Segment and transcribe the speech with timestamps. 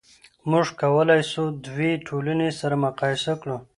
[0.49, 3.57] موږ کولای سو دوې ټولنې سره مقایسه کړو.